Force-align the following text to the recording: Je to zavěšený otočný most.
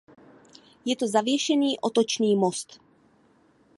Je 0.85 0.95
to 0.95 1.07
zavěšený 1.07 1.79
otočný 1.79 2.35
most. 2.35 2.79